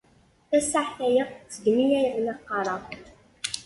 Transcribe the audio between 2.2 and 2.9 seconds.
la qqareɣ.